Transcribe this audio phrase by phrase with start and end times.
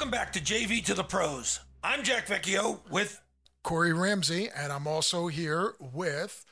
[0.00, 1.60] Welcome back to JV to the Pros.
[1.84, 3.20] I'm Jack Vecchio with
[3.62, 6.46] Corey Ramsey, and I'm also here with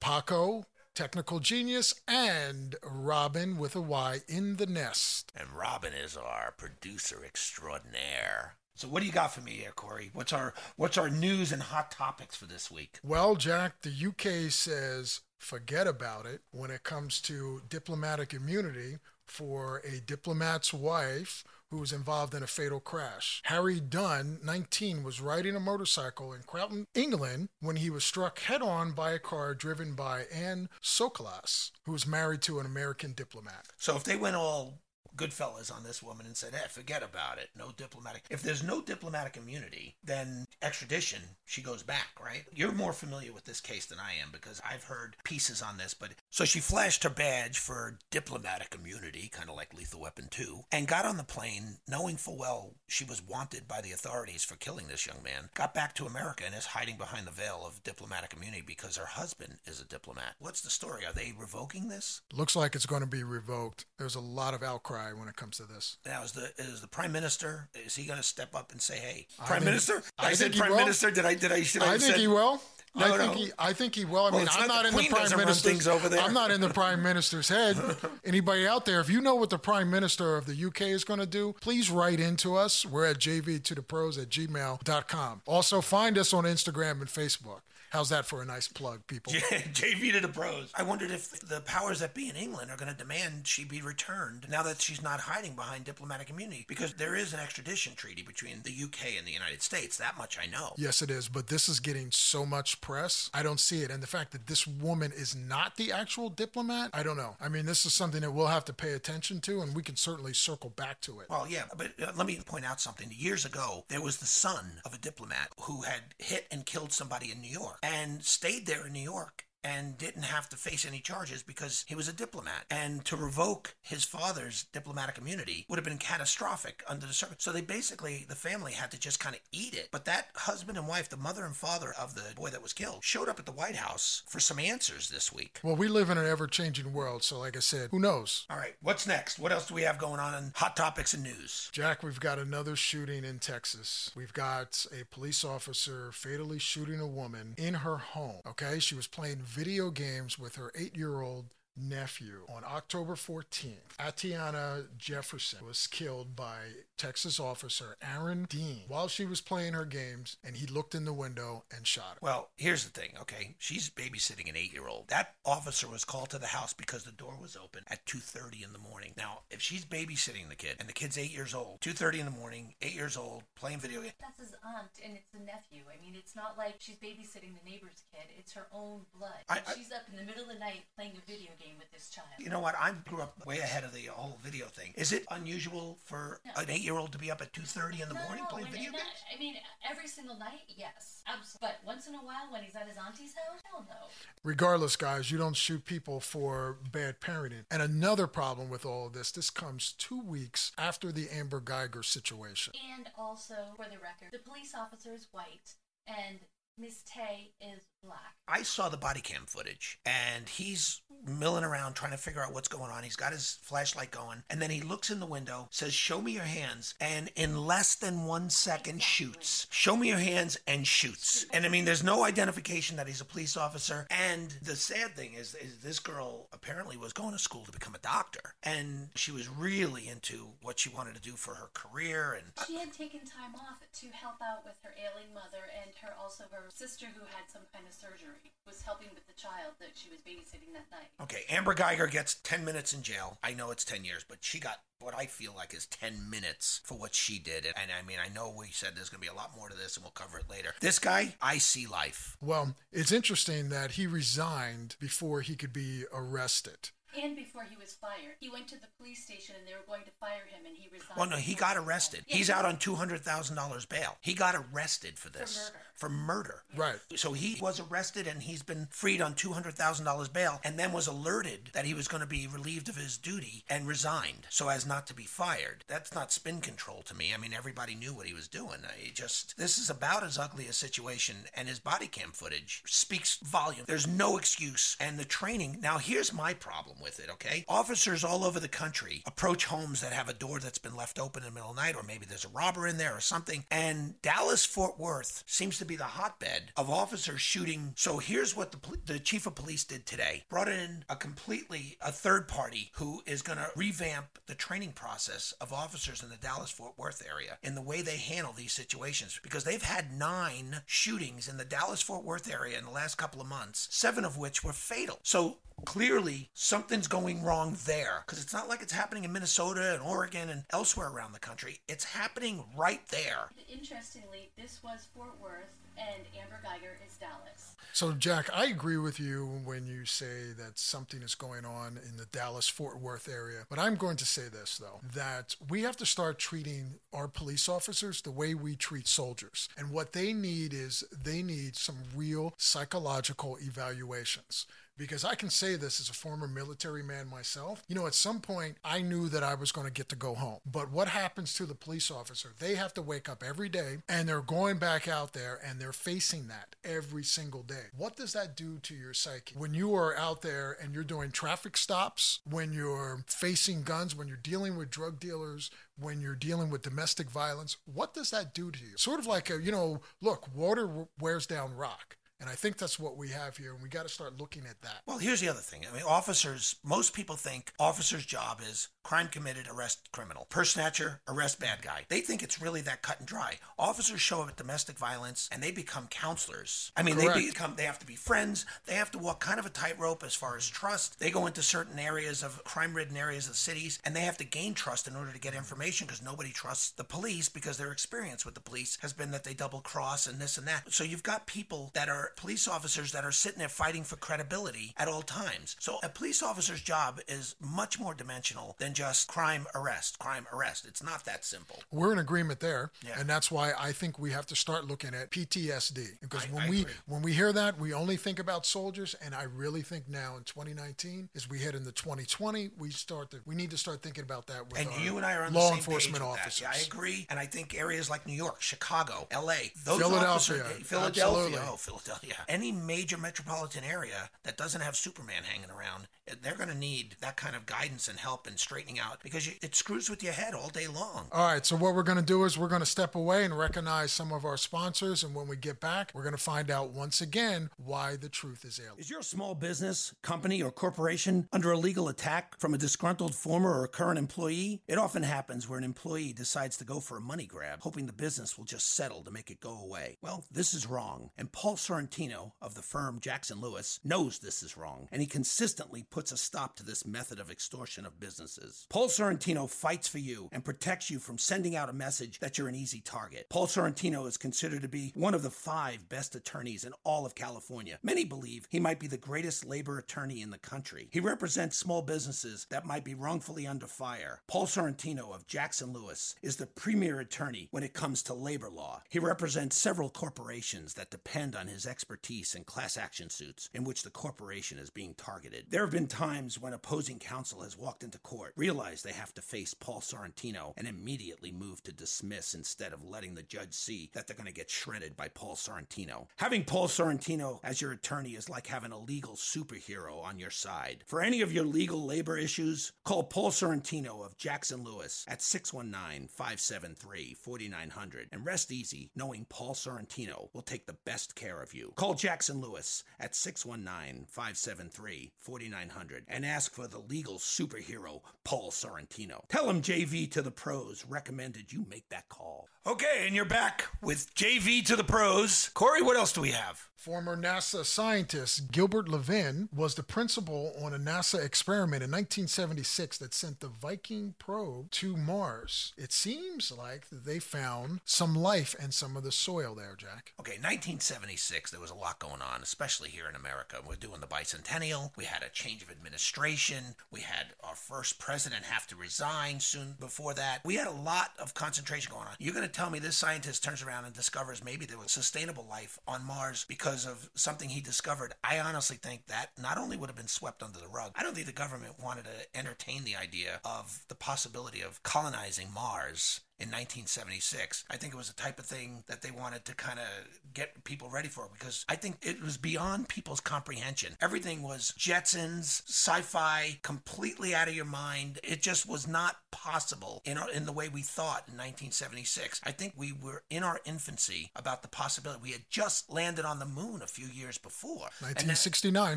[0.00, 5.30] Paco, technical genius, and Robin with a Y in the nest.
[5.36, 8.56] and Robin is our producer extraordinaire.
[8.76, 10.08] So what do you got for me here, Corey?
[10.14, 12.98] What's our what's our news and hot topics for this week?
[13.04, 19.82] Well, Jack, the UK says forget about it when it comes to diplomatic immunity for
[19.84, 23.42] a diplomat's wife who was involved in a fatal crash.
[23.44, 28.62] Harry Dunn, 19, was riding a motorcycle in Croughton, England, when he was struck head
[28.62, 33.66] on by a car driven by Anne Sacoolas, who was married to an American diplomat.
[33.76, 34.80] So if they went all
[35.16, 37.50] Goodfellas on this woman and said, "Hey, forget about it.
[37.56, 38.24] No diplomatic.
[38.30, 42.44] If there's no diplomatic immunity, then extradition, she goes back, right?
[42.52, 45.94] You're more familiar with this case than I am because I've heard pieces on this.
[45.94, 50.62] But so she flashed her badge for diplomatic immunity, kind of like Lethal Weapon 2,
[50.72, 54.56] and got on the plane knowing full well she was wanted by the authorities for
[54.56, 55.50] killing this young man.
[55.54, 59.06] Got back to America and is hiding behind the veil of diplomatic immunity because her
[59.06, 60.34] husband is a diplomat.
[60.38, 61.04] What's the story?
[61.06, 62.22] Are they revoking this?
[62.32, 63.86] Looks like it's going to be revoked.
[63.98, 65.96] There's a lot of outcry when it comes to this.
[66.06, 67.68] Now, is the is the prime minister?
[67.74, 70.02] Is he going to step up and say, "Hey, I prime think- minister"?
[70.18, 70.78] I I, said prime will.
[70.78, 71.10] minister.
[71.10, 71.34] Did I?
[71.34, 71.62] Did I?
[71.62, 72.60] Should I, I think said- he will.
[72.98, 73.38] Oh, I No, think no.
[73.38, 73.52] he.
[73.58, 74.24] I think he will.
[74.24, 75.60] I Well, mean, I'm not not in the prime minister's.
[75.62, 76.18] things over there.
[76.20, 77.76] I'm not in the prime minister's head.
[78.24, 81.20] Anybody out there, if you know what the prime minister of the UK is going
[81.20, 82.86] to do, please write into us.
[82.86, 85.42] We're at jv to the pros at gmail.com.
[85.46, 87.60] Also, find us on Instagram and Facebook.
[87.90, 89.32] How's that for a nice plug, people?
[89.72, 90.72] JV to the pros.
[90.74, 93.80] I wondered if the powers that be in England are going to demand she be
[93.80, 98.22] returned now that she's not hiding behind diplomatic immunity because there is an extradition treaty
[98.22, 99.96] between the UK and the United States.
[99.98, 100.74] That much I know.
[100.76, 103.30] Yes, it is, but this is getting so much press.
[103.32, 103.90] I don't see it.
[103.90, 107.36] And the fact that this woman is not the actual diplomat, I don't know.
[107.40, 109.96] I mean, this is something that we'll have to pay attention to, and we can
[109.96, 111.30] certainly circle back to it.
[111.30, 113.08] Well, yeah, but uh, let me point out something.
[113.16, 117.30] Years ago, there was the son of a diplomat who had hit and killed somebody
[117.30, 121.00] in New York and stayed there in New York and didn't have to face any
[121.00, 122.66] charges because he was a diplomat.
[122.70, 127.44] And to revoke his father's diplomatic immunity would have been catastrophic under the circumstances.
[127.44, 129.88] So they basically, the family had to just kind of eat it.
[129.90, 133.02] But that husband and wife, the mother and father of the boy that was killed,
[133.02, 135.58] showed up at the White House for some answers this week.
[135.64, 138.46] Well, we live in an ever changing world, so like I said, who knows?
[138.48, 139.38] All right, what's next?
[139.38, 141.70] What else do we have going on in hot topics and news?
[141.72, 144.12] Jack, we've got another shooting in Texas.
[144.14, 148.42] We've got a police officer fatally shooting a woman in her home.
[148.46, 153.98] Okay, she was playing video games with her eight year old nephew on October 14th.
[154.00, 156.56] Atiana Jefferson was killed by
[156.98, 161.12] Texas officer Aaron Dean while she was playing her games, and he looked in the
[161.12, 162.18] window and shot her.
[162.20, 163.54] Well, here's the thing, okay?
[163.58, 165.08] She's babysitting an eight-year-old.
[165.08, 168.72] That officer was called to the house because the door was open at 2.30 in
[168.72, 169.12] the morning.
[169.16, 172.30] Now, if she's babysitting the kid, and the kid's eight years old, 2.30 in the
[172.30, 175.84] morning, eight years old, playing video games, That's his aunt, and it's a nephew.
[175.92, 178.28] I mean, it's not like she's babysitting the neighbor's kid.
[178.38, 179.44] It's her own blood.
[179.48, 181.90] I- I- she's up in the middle of the night playing a video game with
[181.92, 182.28] this child.
[182.38, 182.74] you know what?
[182.78, 184.92] I grew up way ahead of the whole video thing.
[184.96, 188.44] Is it unusual for an eight-year-old to be up at 2.30 in the No, morning
[188.44, 189.10] no, playing when- video not- games?
[189.34, 189.56] I mean,
[189.90, 191.22] every single night, yes.
[191.26, 191.68] Absolutely.
[191.68, 194.08] But once in a while, when he's at his auntie's house, hell no.
[194.44, 197.64] Regardless, guys, you don't shoot people for bad parenting.
[197.70, 202.04] And another problem with all of this, this comes two weeks after the Amber Guyger
[202.04, 202.72] situation.
[202.94, 205.74] And also, for the record, the police officer is white,
[206.06, 206.38] and
[206.78, 208.34] Miss Tay is black.
[208.46, 212.68] I saw the body cam footage and he's milling around trying to figure out what's
[212.68, 213.02] going on.
[213.02, 216.32] He's got his flashlight going and then he looks in the window, says, Show me
[216.32, 219.66] your hands, and in less than one second shoots.
[219.70, 221.46] Show me your hands and shoots.
[221.52, 224.06] And I mean, there's no identification that he's a police officer.
[224.10, 227.94] And the sad thing is, is this girl apparently was going to school to become
[227.94, 232.34] a doctor and she was really into what she wanted to do for her career
[232.34, 236.14] and She had taken time off to help out with her ailing mother and her
[236.20, 239.90] also her sister who had some kind of surgery was helping with the child that
[239.94, 241.10] she was babysitting that night.
[241.22, 243.38] Okay, Amber Guyger gets 10 minutes in jail.
[243.42, 246.80] I know it's 10 years, but she got what I feel like is 10 minutes
[246.84, 247.66] for what she did.
[247.66, 249.76] And I mean, I know we said there's going to be a lot more to
[249.76, 250.72] this and we'll cover it later.
[250.80, 252.36] This guy, I see life.
[252.40, 256.90] Well, it's interesting that he resigned before he could be arrested.
[257.22, 260.04] And before he was fired, he went to the police station and they were going
[260.04, 261.16] to fire him, and he resigned.
[261.16, 262.24] Well, no, he got arrested.
[262.28, 262.36] fired.
[262.36, 264.16] He's Yeah, out on $200,000 bail.
[264.20, 265.70] He got arrested for this.
[265.94, 266.62] For murder.
[266.66, 267.00] For murder.
[267.08, 267.18] Right.
[267.18, 271.70] So he was arrested and he's been freed on $200,000 bail and then was alerted
[271.72, 275.06] that he was going to be relieved of his duty and resigned so as not
[275.06, 275.84] to be fired.
[275.88, 277.32] That's not spin control to me.
[277.34, 278.80] I mean, everybody knew what he was doing.
[278.84, 283.36] I just, this is about as ugly a situation and his body cam footage speaks
[283.38, 283.84] volume.
[283.86, 284.96] There's no excuse.
[285.00, 287.64] And the training, now here's my problem with it, okay?
[287.68, 291.44] Officers all over the country approach homes that have a door that's been left open
[291.44, 293.64] in the middle of the night, or maybe there's a robber in there or something.
[293.70, 297.92] And Dallas Fort Worth seems to be the hotbed of officers shooting.
[297.94, 302.10] So here's what the, the chief of police did today brought in a completely a
[302.10, 306.72] third party who is going to revamp the training process of officers in the Dallas
[306.72, 311.46] Fort Worth area in the way they handle these situations because they've had nine shootings
[311.46, 314.64] in the Dallas Fort Worth area in the last couple of months, seven of which
[314.64, 315.20] were fatal.
[315.22, 320.02] So clearly something's going wrong there because it's not like it's happening in Minnesota and
[320.02, 321.80] Oregon and elsewhere around the country.
[321.88, 323.50] It's happening right there.
[323.70, 327.74] Interestingly, this was Fort Worth and Amber Guyger is Dallas.
[327.92, 332.18] So, Jack, I agree with you when you say that something is going on in
[332.18, 333.60] the Dallas Fort Worth area.
[333.70, 337.70] But I'm going to say this, though, that we have to start treating our police
[337.70, 339.70] officers the way we treat soldiers.
[339.78, 345.76] And what they need is they need some real psychological evaluations because I can say
[345.76, 347.82] this as a former military man myself.
[347.88, 350.34] You know, at some point, I knew that I was going to get to go
[350.34, 350.58] home.
[350.64, 352.52] But what happens to the police officer?
[352.58, 355.92] They have to wake up every day and they're going back out there and they're
[355.92, 357.86] facing that every single day.
[357.96, 359.54] What does that do to your psyche?
[359.56, 364.28] When you are out there and you're doing traffic stops, when you're facing guns, when
[364.28, 368.70] you're dealing with drug dealers, when you're dealing with domestic violence, what does that do
[368.70, 368.96] to you?
[368.96, 372.16] Sort of like a, you know, look, water wears down rock.
[372.40, 374.82] And I think that's what we have here, and we got to start looking at
[374.82, 375.00] that.
[375.06, 375.84] Well, here's the other thing.
[375.90, 381.20] I mean, officers, most people think officers' job is crime committed, arrest criminal, purse snatcher,
[381.28, 382.04] arrest bad guy.
[382.08, 383.54] They think it's really that cut and dry.
[383.78, 386.90] Officers show up at domestic violence and they become counselors.
[386.96, 387.34] I mean, Correct.
[387.36, 388.66] they become, they have to be friends.
[388.86, 391.20] They have to walk kind of a tightrope as far as trust.
[391.20, 394.38] They go into certain areas of crime ridden areas of the cities and they have
[394.38, 397.92] to gain trust in order to get information because nobody trusts the police because their
[397.92, 400.92] experience with the police has been that they double cross and this and that.
[400.92, 404.94] So you've got people that are police officers that are sitting there fighting for credibility
[404.96, 405.76] at all times.
[405.78, 410.86] So a police officer's job is much more dimensional than just crime arrest, crime arrest.
[410.86, 411.76] It's not that simple.
[411.92, 413.20] We're in agreement there, yeah.
[413.20, 416.62] and that's why I think we have to start looking at PTSD because I, when
[416.62, 416.92] I we agree.
[417.06, 420.44] when we hear that, we only think about soldiers, and I really think now in
[420.44, 424.46] 2019, as we head into 2020, we start to we need to start thinking about
[424.46, 426.62] that with and you and I are on law the enforcement officers.
[426.62, 430.86] Yeah, I agree, and I think areas like New York, Chicago, L.A., those Philadelphia, officers,
[430.86, 436.08] Philadelphia, oh Philadelphia, any major metropolitan area that doesn't have Superman hanging around,
[436.42, 439.52] they're going to need that kind of guidance and help in straightening out because you,
[439.62, 441.26] it screws with your head all day long.
[441.32, 443.56] All right, so what we're going to do is we're going to step away and
[443.56, 446.90] recognize some of our sponsors, and when we get back, we're going to find out
[446.90, 448.98] once again why the truth is alien.
[448.98, 453.80] Is your small business, company, or corporation under a legal attack from a disgruntled former
[453.80, 454.82] or current employee?
[454.86, 458.12] It often happens where an employee decides to go for a money grab, hoping the
[458.12, 460.18] business will just settle to make it go away.
[460.22, 464.76] Well, this is wrong, and Paul Sorrentino of the firm Jackson Lewis knows this is
[464.76, 468.75] wrong, and he consistently puts a stop to this method of extortion of businesses.
[468.88, 472.68] Paul Sorrentino fights for you and protects you from sending out a message that you're
[472.68, 473.46] an easy target.
[473.48, 477.34] Paul Sorrentino is considered to be one of the five best attorneys in all of
[477.34, 477.98] California.
[478.02, 481.08] Many believe he might be the greatest labor attorney in the country.
[481.10, 484.40] He represents small businesses that might be wrongfully under fire.
[484.46, 489.02] Paul Sorrentino of Jackson Lewis is the premier attorney when it comes to labor law.
[489.08, 494.02] He represents several corporations that depend on his expertise in class action suits in which
[494.02, 495.66] the corporation is being targeted.
[495.68, 499.40] There have been times when opposing counsel has walked into court, realized they have to
[499.40, 504.26] face Paul Sorrentino, and immediately move to dismiss instead of letting the judge see that
[504.26, 506.26] they're going to get shredded by Paul Sorrentino.
[506.38, 511.04] Having Paul Sorrentino as your attorney is like having a legal superhero on your side.
[511.06, 516.26] For any of your legal labor issues, call Paul Sorrentino of Jackson Lewis at 619
[516.26, 521.92] 573 4900 and rest easy knowing Paul Sorrentino will take the best care of you.
[521.94, 529.40] Call Jackson Lewis at 619 573 4900 and ask for the legal superhero, Paul Sorrentino.
[529.48, 532.68] Tell him JV to the pros recommended you make that call.
[532.86, 535.70] Okay, and you're back with JV to the pros.
[535.74, 536.88] Corey, what else do we have?
[536.94, 543.34] Former NASA scientist Gilbert Levin was the principal on a NASA experiment in 1976 that
[543.34, 545.92] sent the Viking probe to Mars.
[545.96, 550.32] It seems like they found some life in some of the soil there, Jack.
[550.40, 553.78] Okay, 1976, there was a lot going on, especially here in America.
[553.86, 555.10] We're doing the bicentennial.
[555.16, 556.96] We had a change of administration.
[557.12, 560.60] We had our first president have to resign soon before that.
[560.64, 562.34] We had a lot of concentration going on.
[562.38, 565.66] You're going to tell me this scientist turns around and discovers maybe there was sustainable
[565.68, 570.08] life on Mars because of something he discovered, I honestly think that not only would
[570.08, 573.16] have been swept under the rug, I don't think the government wanted to entertain the
[573.16, 577.84] idea of the possibility of colonizing Mars in 1976.
[577.90, 580.06] I think it was the type of thing that they wanted to kind of
[580.54, 584.16] get people ready for because I think it was beyond people's comprehension.
[584.20, 588.40] Everything was Jetsons, sci-fi, completely out of your mind.
[588.42, 592.60] It just was not possible in our, in the way we thought in 1976.
[592.64, 595.40] I think we were in our infancy about the possibility.
[595.42, 598.08] We had just landed on the moon a few years before.
[598.20, 599.16] And then- 1969.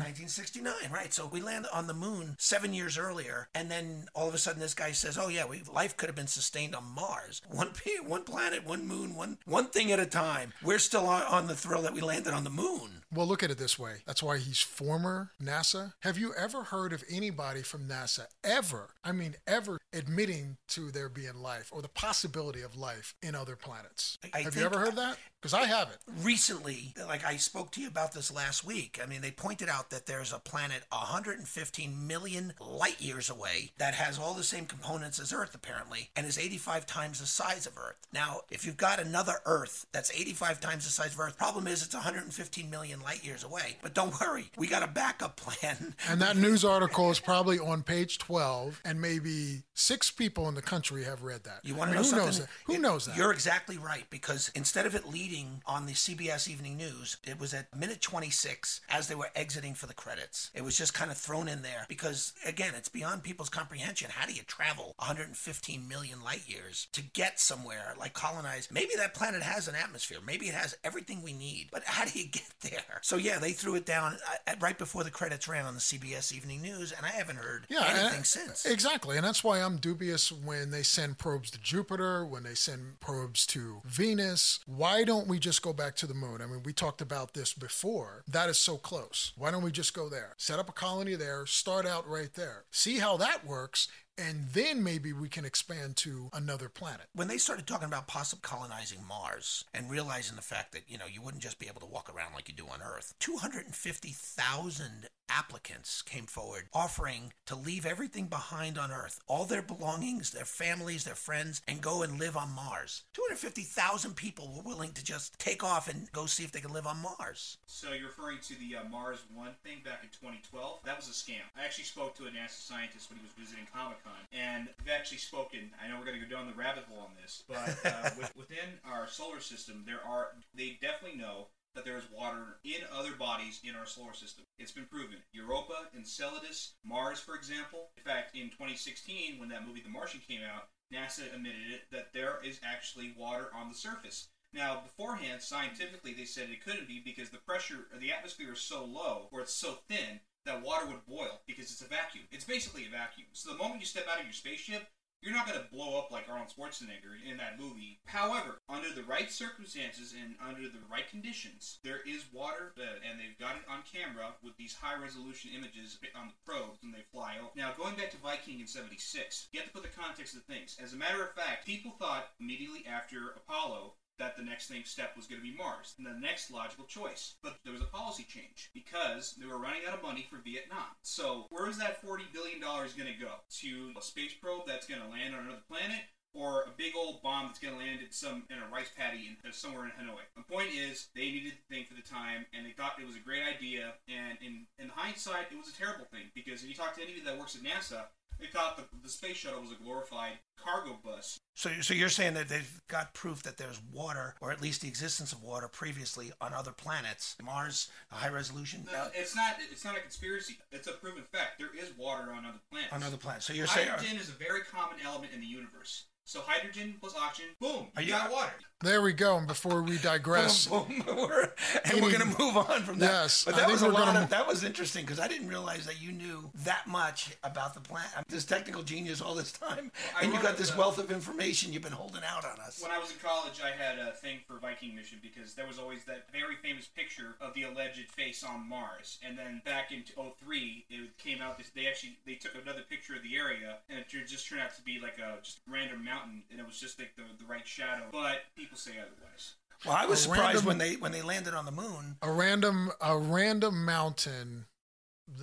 [0.00, 1.12] 1969, right?
[1.14, 4.60] So we landed on the moon seven years earlier, and then all of a sudden
[4.60, 7.29] this guy says, "Oh yeah, we, life could have been sustained on Mars.
[7.48, 7.72] One
[8.06, 10.52] one planet, one moon, one one thing at a time.
[10.62, 13.50] We're still on, on the thrill that we landed on the moon." Well, look at
[13.50, 13.96] it this way.
[14.06, 15.92] That's why he's former NASA.
[16.00, 21.08] Have you ever heard of anybody from NASA ever, I mean, ever admitting to there
[21.08, 24.16] being life or the possibility of life in other planets?
[24.22, 25.18] I- I Have you ever heard that?
[25.40, 25.96] Because I haven't.
[26.22, 29.88] Recently, like I spoke to you about this last week, I mean, they pointed out
[29.88, 35.18] that there's a planet 115 million light years away that has all the same components
[35.18, 37.96] as Earth, apparently, and is 85 times the size of Earth.
[38.12, 41.82] Now, if you've got another Earth that's 85 times the size of Earth, problem is
[41.82, 43.78] it's 115 million light years away.
[43.82, 45.94] But don't worry, we got a backup plan.
[46.08, 50.62] And that news article is probably on page 12, and maybe six people in the
[50.62, 51.60] country have read that.
[51.62, 52.26] You want I to mean, know who something?
[52.26, 52.48] knows that?
[52.66, 53.16] Who It- knows that?
[53.16, 55.29] You're exactly right because instead of it leading
[55.66, 59.86] on the CBS Evening News, it was at minute 26 as they were exiting for
[59.86, 60.50] the credits.
[60.54, 64.10] It was just kind of thrown in there because again, it's beyond people's comprehension.
[64.10, 68.68] How do you travel 115 million light years to get somewhere like colonize?
[68.72, 70.18] Maybe that planet has an atmosphere.
[70.26, 71.68] Maybe it has everything we need.
[71.70, 72.98] But how do you get there?
[73.02, 74.16] So yeah, they threw it down
[74.48, 77.66] uh, right before the credits ran on the CBS Evening News, and I haven't heard
[77.68, 78.66] Yeah, anything since.
[78.66, 79.16] Exactly.
[79.16, 83.46] And that's why I'm dubious when they send probes to Jupiter, when they send probes
[83.48, 84.60] to Venus.
[84.66, 86.40] Why don't we just go back to the moon?
[86.42, 88.24] I mean, we talked about this before.
[88.28, 89.32] That is so close.
[89.36, 90.34] Why don't we just go there?
[90.36, 94.82] Set up a colony there, start out right there, see how that works, and then
[94.82, 97.06] maybe we can expand to another planet.
[97.14, 101.06] when they started talking about possibly colonizing Mars and realizing the fact that, you know,
[101.10, 106.02] you wouldn't just be able to walk around like you do on Earth, 250,000 applicants
[106.02, 111.14] came forward offering to leave everything behind on Earth, all their belongings, their families, their
[111.14, 113.04] friends, and go and live on Mars.
[113.14, 116.86] 250,000 people were willing to just take off and go see if they could live
[116.86, 117.58] on Mars.
[117.66, 120.80] So you're referring to the uh, Mars One thing back in 2012?
[120.84, 121.44] That was a scam.
[121.56, 124.92] I actually spoke to a NASA scientist when he was visiting Comic Con, and we've
[124.92, 125.70] actually spoken.
[125.82, 128.34] I know we're going to go down the rabbit hole on this, but uh, with,
[128.36, 133.12] within our solar system, there are they definitely know that there is water in other
[133.12, 134.44] bodies in our solar system.
[134.58, 135.18] It's been proven.
[135.32, 137.90] Europa, Enceladus, Mars, for example.
[137.96, 142.12] In fact, in 2016, when that movie The Martian came out, NASA admitted it that
[142.12, 144.28] there is actually water on the surface.
[144.52, 148.60] Now, beforehand, scientifically, they said it couldn't be because the pressure, or the atmosphere is
[148.60, 152.24] so low, or it's so thin, that water would boil because it's a vacuum.
[152.32, 153.28] It's basically a vacuum.
[153.32, 154.88] So the moment you step out of your spaceship,
[155.22, 158.00] you're not going to blow up like Arnold Schwarzenegger in that movie.
[158.06, 163.20] However, under the right circumstances and under the right conditions, there is water, uh, and
[163.20, 167.04] they've got it on camera with these high resolution images on the probes when they
[167.12, 167.50] fly over.
[167.54, 170.76] Now, going back to Viking in 76, you have to put the context of things.
[170.82, 175.16] As a matter of fact, people thought immediately after Apollo that the next thing step
[175.16, 177.34] was going to be Mars, and the next logical choice.
[177.42, 180.94] But there was a policy change because they were running out of money for Vietnam.
[181.02, 183.32] So where is that forty billion dollars going to go?
[183.60, 187.22] To a space probe that's going to land on another planet, or a big old
[187.22, 189.90] bomb that's going to land at some in a rice paddy in, uh, somewhere in
[189.90, 190.22] Hanoi.
[190.36, 193.16] The point is, they needed the thing for the time, and they thought it was
[193.16, 193.94] a great idea.
[194.06, 197.24] And in in hindsight, it was a terrible thing because if you talk to anybody
[197.24, 198.06] that works at NASA,
[198.38, 200.32] they thought the, the space shuttle was a glorified
[200.62, 204.60] cargo bus So, so you're saying that they've got proof that there's water, or at
[204.60, 209.56] least the existence of water previously on other planets, Mars, high resolution, No, it's not.
[209.70, 210.58] It's not a conspiracy.
[210.70, 211.58] It's a proven fact.
[211.58, 212.92] There is water on other planets.
[212.92, 213.46] on other planets.
[213.46, 216.06] So you're saying, hydrogen is a very common element in the universe.
[216.24, 218.52] So hydrogen plus oxygen, boom, you you- got water.
[218.82, 219.36] There we go.
[219.36, 221.48] And before we digress, Boom, boom, we're-
[221.84, 223.10] and we're going to move on from that.
[223.10, 225.20] Yes, but I that think was a we're lot gonna- of, that was interesting because
[225.20, 228.10] I didn't realize that you knew that much about the planet.
[228.16, 231.10] I'm this technical genius all this time, I and you got this the- wealth of
[231.12, 232.80] information you've been holding out on us.
[232.82, 235.78] When I was in college, I had a thing for Viking mission because there was
[235.78, 239.18] always that very famous picture of the alleged face on Mars.
[239.22, 241.58] And then back in 03, it came out.
[241.58, 244.74] This, they actually they took another picture of the area, and it just turned out
[244.76, 247.68] to be like a just random mountain, and it was just like the, the right
[247.68, 248.04] shadow.
[248.10, 249.54] But people say otherwise.
[249.84, 252.18] Well, I was A surprised random- when they when they landed on the moon.
[252.22, 254.66] a random a random mountain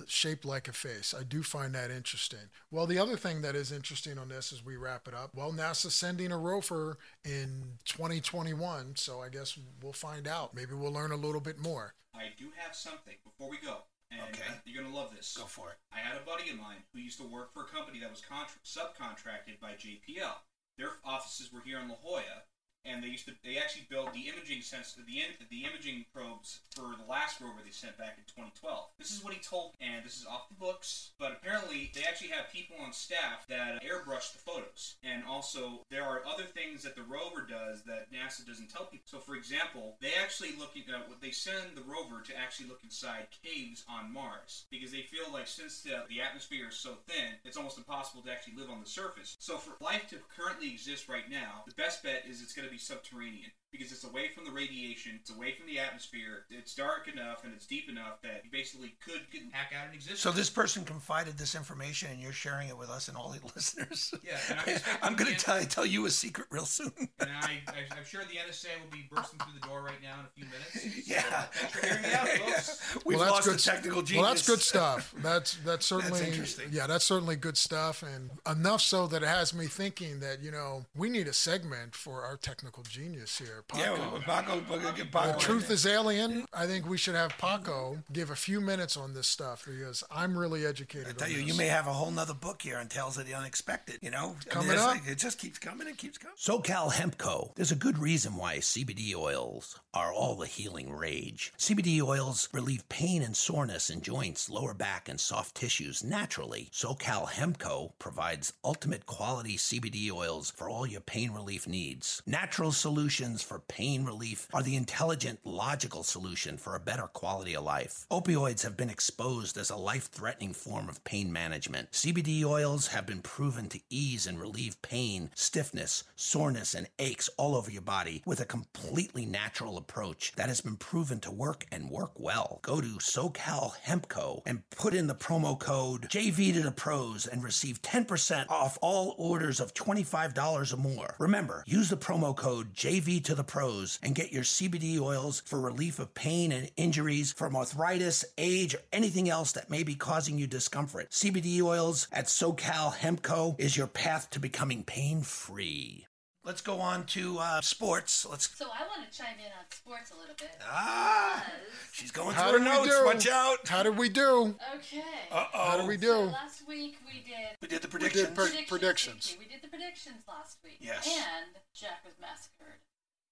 [0.06, 1.14] shaped like a face.
[1.18, 2.50] I do find that interesting.
[2.70, 5.50] Well, the other thing that is interesting on this as we wrap it up, well,
[5.50, 10.54] NASA's sending a rover in 2021, so I guess we'll find out.
[10.54, 11.94] Maybe we'll learn a little bit more.
[12.14, 14.42] I do have something before we go, and Okay.
[14.46, 15.34] uh, you're gonna love this.
[15.36, 15.78] Go for it.
[15.90, 18.20] I had a buddy of mine who used to work for a company that was
[18.20, 20.44] contra- subcontracted by JPL.
[20.76, 22.44] their offices were here in La Jolla,
[22.88, 26.60] and they used to they actually built the imaging sense the im- the imaging probes
[26.74, 28.86] for the last rover they sent back in 2012.
[28.98, 31.10] This is what he told, and this is off the books.
[31.18, 36.04] But apparently, they actually have people on staff that airbrush the photos, and also there
[36.04, 39.06] are other things that the rover does that NASA doesn't tell people.
[39.06, 42.80] So, for example, they actually looking uh, what they send the rover to actually look
[42.84, 47.34] inside caves on Mars because they feel like since the, the atmosphere is so thin,
[47.44, 49.36] it's almost impossible to actually live on the surface.
[49.40, 52.72] So, for life to currently exist right now, the best bet is it's going to
[52.72, 57.08] be subterranean because it's away from the radiation, it's away from the atmosphere, it's dark
[57.12, 60.20] enough and it's deep enough that you basically could get hack out an existence.
[60.20, 63.40] So this person confided this information, and you're sharing it with us and all the
[63.54, 64.14] listeners.
[64.24, 66.92] Yeah, I'm I'm going to tell, tell you a secret real soon.
[67.20, 70.20] and I, I, I'm sure the NSA will be bursting through the door right now
[70.20, 70.58] in a few minutes.
[71.08, 71.42] So yeah.
[71.52, 72.94] thanks for hearing me out, folks.
[73.06, 74.22] We've Well, that's lost good the technical genius.
[74.22, 75.14] Well, that's good stuff.
[75.22, 76.66] That's that's certainly interesting.
[76.70, 80.50] yeah, that's certainly good stuff, and enough so that it has me thinking that you
[80.50, 83.57] know we need a segment for our technical genius here.
[83.62, 83.82] Paco.
[83.94, 85.38] Yeah, well, Paco, Paco, get the Paco.
[85.38, 86.44] truth is alien.
[86.52, 90.36] I think we should have Paco give a few minutes on this stuff because I'm
[90.36, 91.08] really educated.
[91.08, 91.46] I tell on you, this.
[91.48, 93.98] you may have a whole nother book here on Tales of the Unexpected.
[94.02, 94.86] You know, Coming up.
[94.86, 96.36] like- it just keeps coming and keeps coming.
[96.36, 97.52] SoCal Hemp Co.
[97.56, 101.52] There's a good reason why CBD oils are all the healing rage.
[101.58, 106.68] CBD oils relieve pain and soreness in joints, lower back, and soft tissues naturally.
[106.72, 107.92] SoCal Hemp Co.
[107.98, 112.22] provides ultimate quality CBD oils for all your pain relief needs.
[112.26, 117.64] Natural solutions for pain relief are the intelligent, logical solution for a better quality of
[117.64, 118.04] life.
[118.10, 121.90] Opioids have been exposed as a life threatening form of pain management.
[121.92, 127.56] CBD oils have been proven to ease and relieve pain, stiffness, soreness, and aches all
[127.56, 131.88] over your body with a completely natural approach that has been proven to work and
[131.88, 132.58] work well.
[132.60, 134.42] Go to SoCal Hemp Co.
[134.44, 139.14] and put in the promo code JV to the pros and receive 10% off all
[139.16, 141.14] orders of $25 or more.
[141.18, 145.60] Remember, use the promo code JV to the pros and get your CBD oils for
[145.60, 150.36] relief of pain and injuries from arthritis, age, or anything else that may be causing
[150.36, 151.08] you discomfort.
[151.10, 153.54] CBD oils at SoCal Hemp Co.
[153.58, 156.04] is your path to becoming pain free.
[156.44, 158.24] Let's go on to uh, sports.
[158.24, 158.48] Let's.
[158.56, 160.48] So I want to chime in on sports a little bit.
[160.64, 162.98] Ah, because- she's going How through did her we notes.
[162.98, 163.04] do?
[163.04, 163.68] Watch out.
[163.68, 164.54] How did we do?
[164.76, 165.02] Okay.
[165.30, 165.70] Uh oh.
[165.70, 166.32] How did we So do?
[166.32, 168.22] last week we did We did the predictions.
[168.22, 168.68] We did predictions.
[168.70, 169.36] predictions.
[169.38, 170.78] We did the predictions last week.
[170.80, 171.06] Yes.
[171.06, 172.80] And Jack was massacred.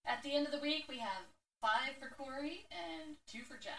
[0.06, 1.22] At the end of the week, we have
[1.60, 3.74] five for Corey and two for Jack.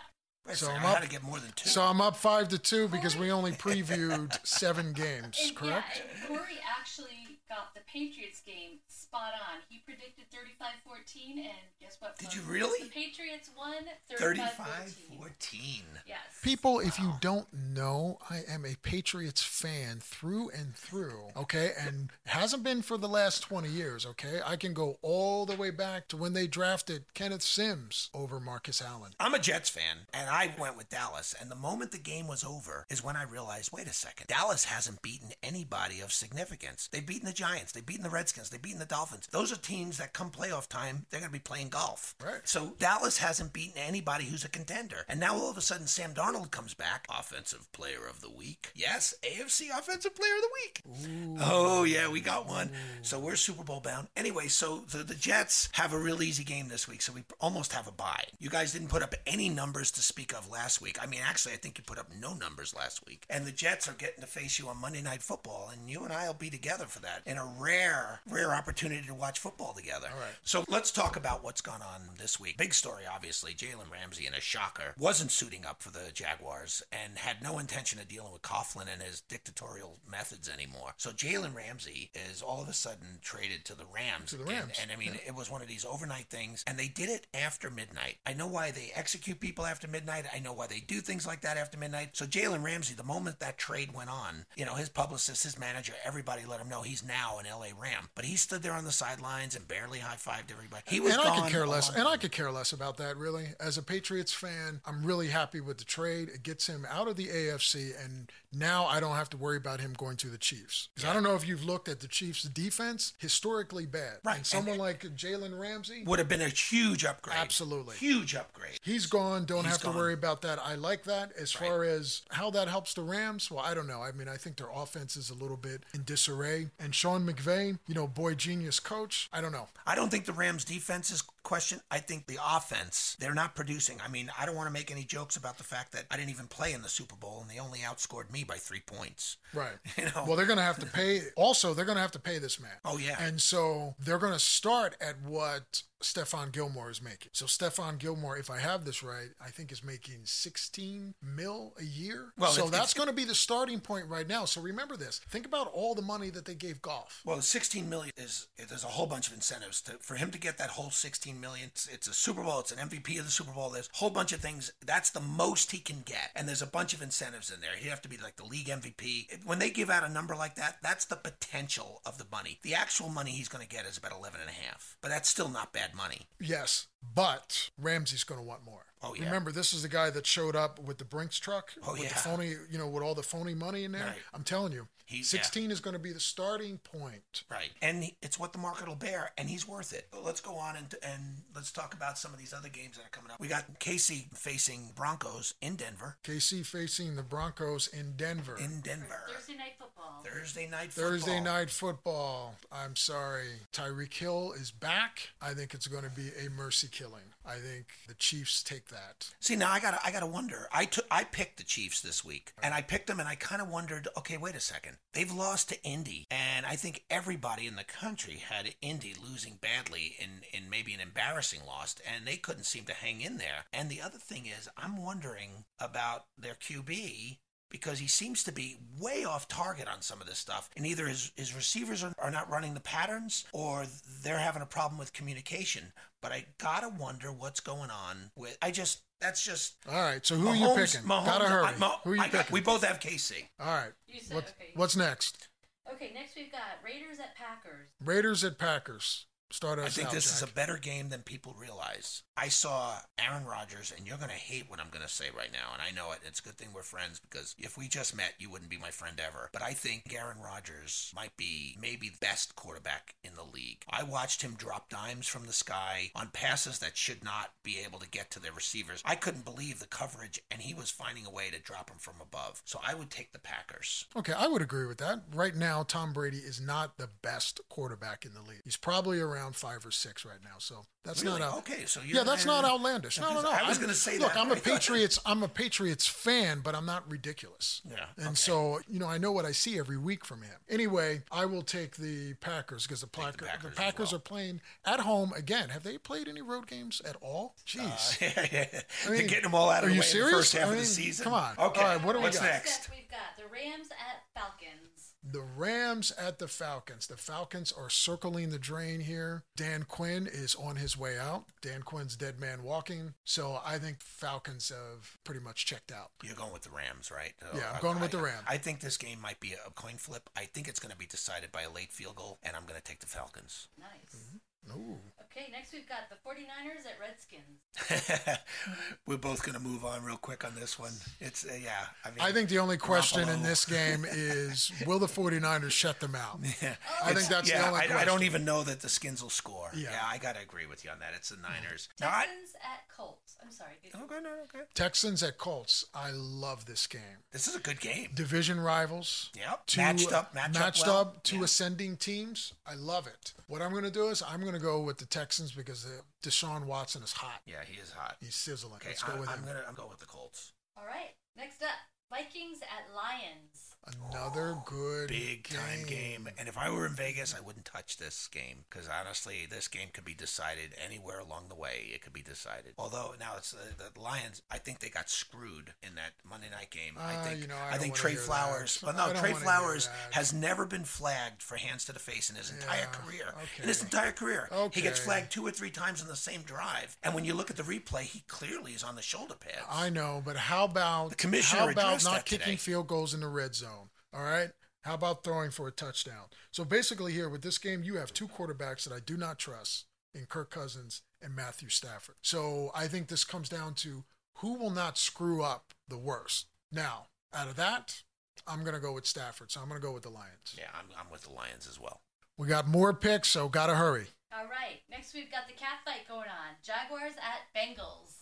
[0.46, 1.70] Wait So I'm up- to get more than two.
[1.70, 6.04] So I'm up five to two because we only previewed seven games, correct?
[6.22, 9.62] yeah, Corey actually got the Patriots game spot on.
[9.70, 12.18] He predicted 35-14, and guess what?
[12.18, 12.84] Did you really?
[12.84, 14.18] The Patriots won 35-14.
[14.18, 15.84] 35 14.
[16.06, 16.18] Yes.
[16.44, 21.72] People, if you don't know, I am a Patriots fan through and through, okay?
[21.80, 24.40] And hasn't been for the last 20 years, okay?
[24.46, 28.82] I can go all the way back to when they drafted Kenneth Sims over Marcus
[28.82, 29.12] Allen.
[29.20, 31.36] I'm a Jets fan, and I went with Dallas.
[31.40, 34.66] And the moment the game was over is when I realized wait a second, Dallas
[34.66, 36.90] hasn't beaten anybody of significance.
[36.92, 39.28] They've beaten the Giants, they've beaten the Redskins, they've beaten the Dolphins.
[39.32, 42.16] Those are teams that come playoff time, they're going to be playing golf.
[42.24, 42.42] Right.
[42.46, 45.06] So Dallas hasn't beaten anybody who's a contender.
[45.08, 48.72] And now all of a sudden, Sam Darnold comes back, Offensive Player of the Week.
[48.74, 51.38] Yes, AFC Offensive Player of the Week.
[51.42, 52.72] Oh, yeah, we got one.
[53.04, 54.08] So we're Super Bowl bound.
[54.18, 57.72] Anyway, so the, the Jets have a real easy game this week, so we almost
[57.74, 58.24] have a bye.
[58.40, 60.98] You guys didn't put up any numbers to speak of last week.
[61.00, 63.26] I mean, actually, I think you put up no numbers last week.
[63.30, 66.12] And the Jets are getting to face you on Monday Night Football, and you and
[66.12, 70.08] I will be together for that in a rare, rare opportunity to watch football together.
[70.12, 70.34] All right.
[70.44, 72.58] So let's talk about what's gone on this week.
[72.58, 73.54] Big story, obviously.
[73.54, 78.00] Jalen Ramsey, in a shocker, wasn't suiting up for the Jaguars and had no intention
[78.00, 80.94] of dealing with Coughlin and his dictatorial methods anymore.
[80.96, 84.32] So Jalen Ramsey is all of a sudden traded to the Rams.
[84.32, 84.46] To the.
[84.46, 87.28] Rams, And, I mean, it was one of these overnight things, and they did it
[87.34, 88.18] after midnight.
[88.26, 90.26] I know why they execute people after midnight.
[90.34, 92.12] I know why they do things like that after midnight.
[92.14, 95.94] So Jalen Ramsey, the moment that trade went on, you know, his publicist, his manager,
[96.06, 98.10] everybody let him know he's now an LA Ram.
[98.16, 100.84] But he stood there on the sidelines and barely high fived everybody.
[100.88, 101.94] He was and gone I could care less.
[101.96, 103.48] And I could care less about that, really.
[103.60, 106.30] As a Patriots fan, I'm really happy with the trade.
[106.30, 109.80] It gets him out of the AFC, and now I don't have to worry about
[109.80, 110.90] him going to the Chiefs.
[110.96, 114.18] Because I don't know if you've looked at the Chiefs' defense, historically bad.
[114.24, 117.38] Right, And someone like Jalen Ramsey, would have been a huge upgrade.
[117.38, 117.96] Absolutely.
[117.96, 118.80] Huge upgrade.
[118.84, 119.46] He's gone.
[119.46, 120.60] Don't He's have to worry about that.
[120.64, 121.32] I like that.
[121.40, 124.02] As far as how that helps the Rams, well, I don't know.
[124.02, 126.68] I mean, I think their offense is a little bit in disarray.
[126.80, 129.30] And Sean McVay, you know, boy genius coach.
[129.32, 129.68] I don't know.
[129.86, 131.80] I don't think the Rams defense is question.
[131.90, 134.00] I think the offense, they're not producing.
[134.04, 136.18] I mean, I don't want to make any jokes about the fact fact that I
[136.18, 139.38] didn't even play in the Super Bowl and they only outscored me by three points.
[139.54, 139.78] Right.
[139.98, 140.26] You know?
[140.28, 141.22] Well, they're going to have to pay.
[141.36, 142.72] Also, they're going to have to pay this man.
[142.86, 143.16] Oh, yeah.
[143.20, 147.30] And so they're going to start at what Stephon Gilmore is making.
[147.34, 151.84] So Stephon Gilmore, if I have this right, I think is making 16 mil a
[151.84, 152.34] year.
[152.38, 154.46] Well, so it's- that's going to be the starting point right now.
[154.46, 155.20] So remember this.
[155.30, 157.22] Think about all the money that they gave Goff.
[157.26, 160.58] Well, 16 million is there's a whole bunch of incentives to, for him to get
[160.58, 161.68] that whole 16 million.
[161.68, 162.60] It's, it's a Super Bowl.
[162.60, 163.70] It's an MVP of the Super Bowl.
[163.70, 164.72] There's a whole bunch of things.
[164.86, 167.72] That's the most he can get, and there's a bunch of incentives in there.
[167.78, 169.46] He'd have to be like the league MVP.
[169.46, 172.60] When they give out a number like that, that's the potential of the money.
[172.64, 175.30] The actual money he's going to get is about 11 and a half, but that's
[175.30, 176.22] still not bad money.
[176.40, 178.84] Yes, but Ramsey's going to want more.
[179.04, 179.26] Oh, yeah.
[179.26, 182.10] Remember, this is the guy that showed up with the Brinks truck Oh, with yeah.
[182.10, 184.06] the phony, you know, with all the phony money in there.
[184.06, 184.16] Right.
[184.34, 185.24] I'm telling you, He- yeah.
[185.24, 187.44] 16 is going to be the starting point.
[187.50, 190.08] Right, and it's what the market will bear, and he's worth it.
[190.12, 191.22] But let's go on and and
[191.56, 193.40] let's talk about some of these other games that are coming up.
[193.40, 196.18] We got KC facing Broncos in Denver.
[196.26, 198.58] KC facing the Broncos in Denver.
[198.58, 200.24] In Denver, Thursday night football.
[200.26, 201.10] Thursday night football.
[201.12, 202.56] Thursday night football.
[202.70, 203.48] I'm sorry.
[203.72, 205.30] Tyreek Hill is back.
[205.42, 207.24] I think it's going to be a mercy killing.
[207.48, 209.30] I think the Chiefs take that.
[209.40, 210.68] See now, I gotta, I gotta wonder.
[210.74, 213.62] I took, I picked the Chiefs this week, and I picked them, and I kind
[213.62, 214.10] of wondered.
[214.18, 214.98] Okay, wait a second.
[215.14, 220.18] They've lost to Indy, and I think everybody in the country had Indy losing badly
[220.20, 223.66] in, in maybe an embarrassing loss, and they couldn't seem to hang in there.
[223.72, 227.38] And the other thing is, I'm wondering about their QB
[227.70, 230.70] because he seems to be way off target on some of this stuff.
[230.76, 233.86] And either his, his receivers are, are not running the patterns or
[234.24, 235.92] they're having a problem with communication.
[236.22, 238.58] But I gotta wonder what's going on with.
[238.62, 239.76] I just, that's just.
[239.90, 240.26] All right.
[240.26, 241.02] So who are you picking?
[241.08, 241.66] Mahomes- Gotta hurry.
[241.66, 242.54] I- Mah- who are you I got- picking?
[242.54, 243.48] we both have KC.
[243.60, 243.92] All right.
[244.08, 244.72] You said What, okay.
[244.76, 245.48] What's next?
[245.94, 247.88] Okay, next we've got Raiders at Packers.
[248.04, 249.26] Raiders at Packers.
[249.50, 252.24] Start us I think out, this is a better game than people realize.
[252.36, 255.52] I saw Aaron Rodgers, and you're going to hate what I'm going to say right
[255.52, 256.20] now, and I know it.
[256.28, 258.92] It's a good thing we're friends because if we just met, you wouldn't be my
[258.92, 259.50] friend ever.
[259.54, 263.84] But I think Aaron Rodgers might be maybe the best quarterback in the league.
[263.90, 268.00] I watched him drop dimes from the sky on passes that should not be able
[268.00, 269.02] to get to their receivers.
[269.06, 272.16] I couldn't believe the coverage, and he was finding a way to drop them from
[272.22, 272.62] above.
[272.66, 274.06] So I would take the Packers.
[274.16, 275.24] Okay, I would agree with that.
[275.34, 278.62] Right now, Tom Brady is not the best quarterback in the league.
[278.66, 280.56] He's probably around five or six right now.
[280.60, 281.40] So that's Really?
[281.40, 281.58] not out.
[281.60, 283.20] Okay, so you're Yeah, that's not uh, outlandish.
[283.20, 283.52] No, no, no.
[283.52, 284.40] I was going to say look, that.
[284.40, 285.20] I'm a but I thought- Patriots.
[285.26, 287.82] I'm a Patriots fan, but I'm not ridiculous.
[287.90, 288.36] Yeah, And okay.
[288.36, 290.56] so, you know, I know what I see every week from him.
[290.70, 294.18] Anyway, I will take the Packers because the, the Packer, the Packers as Packers well.
[294.18, 295.70] are playing at home again.
[295.70, 297.56] Have they played any road games at all?
[297.66, 298.20] Jeez.
[298.22, 298.82] yeah, yeah.
[299.06, 300.54] I mean, They're getting them all out of are the you way in the first
[300.54, 301.24] half I of the season.
[301.24, 301.54] come on.
[301.58, 301.82] Okay.
[301.82, 302.42] All right, what do we got?
[302.44, 302.90] next?
[302.90, 305.07] We've got the Rams at Falcons.
[305.24, 307.08] The Rams at the Falcons.
[307.08, 309.44] The Falcons are circling the drain here.
[309.56, 311.46] Dan Quinn is on his way out.
[311.62, 313.14] Dan Quinn's dead man walking.
[313.26, 316.12] So I think Falcons have pretty much checked out.
[316.24, 317.34] You're going with the Rams, right?
[317.56, 318.46] Yeah, I'm I- going with the Rams.
[318.48, 320.30] I think this game might be a coin flip.
[320.36, 322.78] I think it's going to be decided by a late field goal, and I'm going
[322.80, 323.68] to take the Falcons.
[323.78, 323.88] Nice.
[324.16, 324.38] Mm-hmm.
[324.76, 324.98] Ooh.
[325.30, 328.40] Okay, next we've got the 49ers at Redskins.
[329.06, 330.94] We're both going to move on real quick on this one.
[331.20, 331.86] It's uh, yeah.
[332.04, 336.00] I mean, I think the only question in this game is will the 49ers shut
[336.00, 336.40] them out?
[336.62, 336.76] Yeah.
[337.04, 337.98] I think that's yeah, the only I, question.
[337.98, 339.70] I don't even know that the Skins will score.
[339.76, 339.92] Yeah.
[339.92, 341.10] Yeah, I got to agree with you on that.
[341.16, 341.90] It's the Niners.
[342.00, 343.36] Now, I, Texans at Colts.
[343.44, 343.72] I'm sorry.
[343.84, 344.66] good- okay, no, okay.
[344.74, 345.86] Texans at Colts.
[345.94, 347.02] I love this game.
[347.32, 348.10] This is a good game.
[348.16, 349.30] Division rivals.
[349.38, 349.68] Yep.
[349.68, 350.98] Two, matched up, matched, matched up, well.
[351.02, 351.44] up, two Yeah.
[351.44, 352.54] ascending teams.
[352.66, 353.34] I love it.
[353.48, 356.02] What I'm going to do is I'm going to go with the Texans because uh,
[356.24, 357.42] Deshaun Watson is hot.
[357.46, 358.18] Yeah, he is hot.
[358.20, 358.76] He's sizzling.
[358.76, 359.46] Okay, Let's go with I'm him.
[359.46, 360.54] gonna I'm going with the Colts.
[360.78, 361.70] All right, next up
[362.10, 363.67] Vikings at Lions.
[364.12, 366.28] Another good Big time game.
[366.38, 369.90] And if I were in Vegas, I wouldn't touch this game because honestly, this game
[369.94, 371.90] could be decided anywhere along the way.
[371.94, 372.74] It could be decided.
[372.78, 373.58] Although now it's uh,
[373.94, 374.42] the Lions.
[374.52, 376.94] I think they got screwed in that Monday night game.
[377.00, 378.26] I Uh, think you know, I I, think Trey hear that.
[378.26, 378.84] Flowers.
[378.84, 382.52] Well, no, Trey Flowers has never been flagged for hands to the face in his
[382.52, 383.26] entire Yeah, career.
[383.36, 383.62] okay.
[383.64, 386.98] In his entire career, he gets flagged two or three times in the same drive.
[387.04, 389.66] And when you look at the replay, he clearly is on the shoulder pads.
[389.70, 392.56] I know, but how about The commissioner how about not kicking today.
[392.58, 393.77] field goals in the red zone?
[394.18, 394.50] All right.
[394.82, 396.26] How about throwing for a touchdown?
[396.52, 399.86] So basically, here with this game, you have two quarterbacks that I do not trust
[400.16, 402.16] in Kirk Cousins and Matthew Stafford.
[402.24, 404.06] So I think this comes down to
[404.38, 406.48] who will not screw up the worst.
[406.72, 408.02] Now, out of that,
[408.48, 409.52] I'm going to go with Stafford.
[409.52, 410.56] So I'm going to go with the Lions.
[410.58, 412.02] yeah, I'm, I'm with the Lions as well.
[412.38, 414.08] We got more picks, so got to hurry.
[414.34, 416.56] All right, next we've got the cat fight going on.
[416.64, 418.14] Jaguars at Bengals.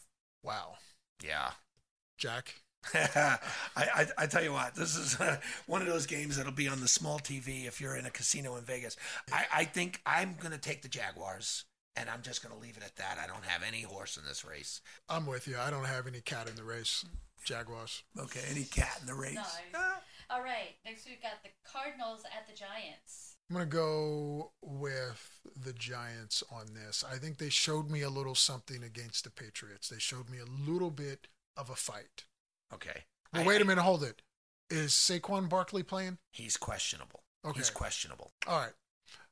[0.43, 0.75] Wow.
[1.23, 1.51] Yeah.
[2.17, 2.55] Jack.
[2.93, 3.37] I,
[3.75, 6.81] I, I tell you what, this is uh, one of those games that'll be on
[6.81, 8.97] the small TV if you're in a casino in Vegas.
[9.31, 12.77] I, I think I'm going to take the Jaguars, and I'm just going to leave
[12.77, 13.17] it at that.
[13.21, 14.81] I don't have any horse in this race.
[15.09, 15.55] I'm with you.
[15.59, 17.05] I don't have any cat in the race.
[17.43, 18.03] Jaguars.
[18.19, 19.35] Okay, any cat in the race?
[19.35, 19.61] Nice.
[19.75, 20.01] Ah.
[20.31, 20.75] All right.
[20.83, 23.35] Next we've got the Cardinals at the Giants.
[23.49, 27.03] I'm going to go with the Giants on this.
[27.09, 29.89] I think they showed me a little something against the Patriots.
[29.89, 32.25] They showed me a little bit of a fight.
[32.73, 33.04] Okay.
[33.34, 34.21] Well, I- wait a minute, hold it.
[34.69, 36.17] Is Saquon Barkley playing?
[36.32, 37.21] He's questionable.
[37.45, 37.60] Okay.
[37.60, 38.32] He's questionable.
[38.47, 38.73] All right.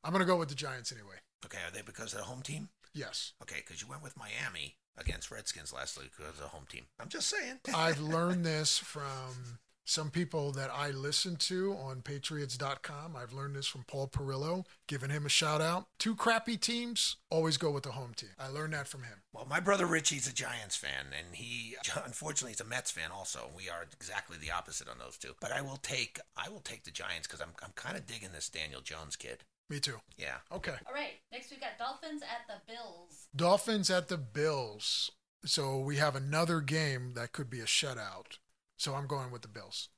[0.03, 1.15] I'm going to go with the Giants anyway.
[1.45, 2.69] Okay, are they because of the home team?
[2.93, 3.33] Yes.
[3.41, 6.85] Okay, because you went with Miami against Redskins last week because of the home team.
[6.99, 7.59] I'm just saying.
[7.73, 13.15] I've learned this from some people that I listen to on patriots.com.
[13.15, 15.87] I've learned this from Paul Perillo, giving him a shout out.
[15.99, 18.29] Two crappy teams, always go with the home team.
[18.39, 19.21] I learned that from him.
[19.33, 23.49] Well, my brother Richie's a Giants fan, and he unfortunately is a Mets fan also.
[23.55, 25.33] We are exactly the opposite on those two.
[25.39, 28.29] But I will take I will take the Giants because I'm I'm kind of digging
[28.33, 29.43] this Daniel Jones kid.
[29.69, 29.99] Me too.
[30.17, 30.37] Yeah.
[30.51, 30.75] Okay.
[30.87, 31.13] All right.
[31.31, 33.27] Next we've got Dolphins at the Bills.
[33.35, 35.11] Dolphins at the Bills.
[35.45, 38.37] So we have another game that could be a shutout.
[38.77, 39.89] So I'm going with the Bills.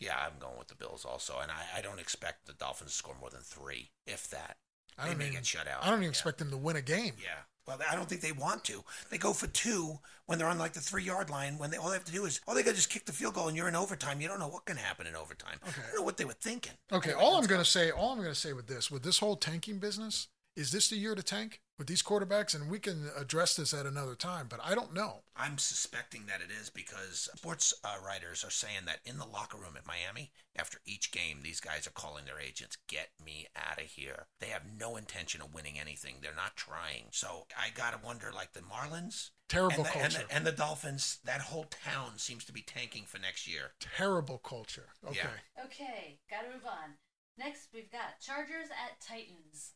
[0.00, 2.96] Yeah, I'm going with the Bills also, and I, I don't expect the Dolphins to
[2.96, 4.56] score more than three, if that.
[4.98, 5.82] I don't may even, get shut out.
[5.82, 6.08] I don't even Yeah.
[6.10, 7.14] expect them to win a game.
[7.22, 7.38] Yeah.
[7.66, 8.84] Well, I don't think they want to.
[9.10, 11.56] They go for two when they're on like the three yard line.
[11.58, 13.12] When they all they have to do is all they got to just kick the
[13.12, 14.20] field goal, and you're in overtime.
[14.20, 15.58] You don't know what can happen in overtime.
[15.66, 15.80] Okay.
[15.80, 16.74] I don't know what they were thinking.
[16.92, 19.02] Okay, Anyway, all I'm going to say, all I'm going to say with this, with
[19.02, 22.54] this whole tanking business, is this the year to tank with these quarterbacks?
[22.54, 25.22] And we can address this at another time, but I don't know.
[25.36, 29.56] I'm suspecting that it is because sports uh, writers are saying that in the locker
[29.56, 33.78] room at Miami, after each game, these guys are calling their agents, "Get me out
[33.80, 36.16] of here." They have no intention of winning anything.
[36.20, 37.08] They're not trying.
[37.10, 39.30] So I gotta wonder, like the Marlins.
[39.48, 40.26] Terrible and the, and, culture.
[40.28, 43.72] the, and the Dolphins, that whole town seems to be tanking for next year.
[43.78, 44.88] Terrible culture.
[45.06, 45.18] Okay.
[45.18, 45.64] Yeah.
[45.64, 46.18] Okay.
[46.30, 46.94] Gotta move on.
[47.36, 49.72] Next we've got Chargers at Titans.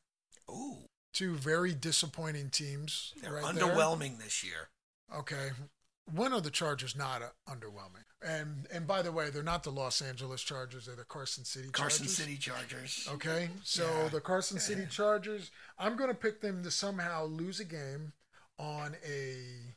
[0.51, 3.13] Ooh, Two very disappointing teams.
[3.21, 3.65] they're right there.
[3.65, 4.69] underwhelming this year.
[5.13, 5.51] Okay.
[6.15, 8.05] When are the Chargers not uh, underwhelming?
[8.25, 10.87] And and by the way, they're not the Los Angeles Chargers.
[10.87, 12.17] They're the Carson City Carson Chargers.
[12.17, 13.09] City Chargers.
[13.15, 14.09] Okay, so Yeah.
[14.11, 18.13] the Carson City Chargers, I'm going to pick them to somehow lose a game
[18.57, 19.75] on a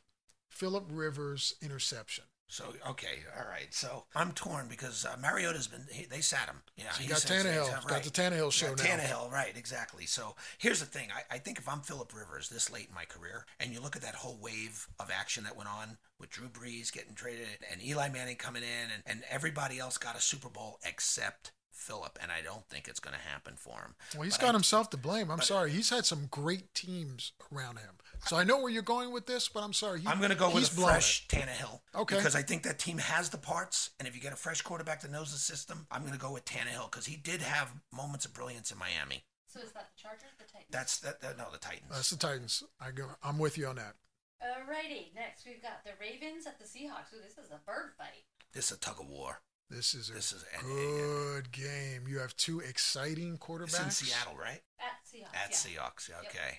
[0.48, 2.24] Philip Rivers interception.
[2.52, 3.72] So okay, all right.
[3.72, 6.56] So I'm torn because uh, Mariota's been he, they sat him.
[6.76, 7.88] Yeah, So he got says- Tannehill.
[7.88, 8.74] Got the Tannehill show now.
[8.74, 9.56] Tannehill, right?
[9.56, 10.04] Exactly.
[10.04, 11.08] So here's the thing.
[11.16, 13.96] I, I think if I'm Philip Rivers this late in my career, and you look
[13.96, 17.82] at that whole wave of action that went on with Drew Brees getting traded and
[17.82, 22.30] Eli Manning coming in, and, and everybody else got a Super Bowl except Philip, and
[22.30, 23.94] I don't think it's going to happen for him.
[24.14, 25.30] Well, he's But got I- himself to blame.
[25.30, 25.70] I'm but- sorry.
[25.72, 27.96] He's had some great teams around him.
[28.26, 30.00] So I know where you're going with this, but I'm sorry.
[30.00, 31.80] He, I'm going to go with he's a blown fresh Tannehill.
[31.94, 32.16] Okay.
[32.16, 35.00] Because I think that team has the parts, and if you get a fresh quarterback
[35.00, 38.24] that knows the system, I'm going to go with Tannehill because he did have moments
[38.24, 39.24] of brilliance in Miami.
[39.48, 40.30] So is that the Chargers?
[40.38, 40.68] The Titans.
[40.70, 41.20] That's that.
[41.20, 41.90] that no, the Titans.
[41.90, 42.62] That's the Titans.
[42.80, 43.06] I go.
[43.24, 43.96] I'm with you on that.
[44.40, 45.14] Alrighty.
[45.14, 47.12] Next we've got the Ravens at the Seahawks.
[47.14, 48.24] Ooh, this is a bird fight.
[48.52, 49.40] this is a tug of war.
[49.74, 52.06] This is a This is and- good game.
[52.06, 53.86] You have two exciting quarterbacks.
[53.86, 54.60] It's in Seattle, right?
[54.78, 55.34] At Seahawks.
[55.34, 55.80] At yeah.
[55.80, 56.08] Seahawks.
[56.10, 56.58] yeah, Okay.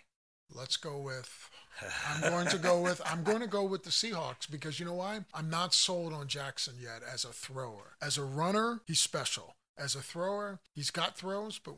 [0.52, 1.50] Let's go with.
[2.10, 3.02] I'm going to go with.
[3.06, 5.22] I'm going to go with the Seahawks because you know why?
[5.34, 7.98] I'm not sold on Jackson yet as a thrower.
[8.02, 9.56] As a runner, he's special.
[9.78, 11.76] As a thrower, he's got throws, but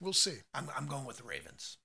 [0.00, 0.38] we'll see.
[0.54, 1.78] I'm, I'm going with the Ravens.